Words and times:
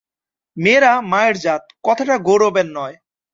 মেয়েরা 0.57 0.93
মায়ের 1.11 1.35
জাত, 1.37 1.63
কথাটা 1.83 2.15
গৌরবের 2.17 2.67
নয়। 2.77 2.95